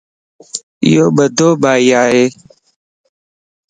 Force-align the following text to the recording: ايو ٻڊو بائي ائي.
ايو 0.85 1.05
ٻڊو 1.15 1.49
بائي 1.61 1.87
ائي. 2.03 2.23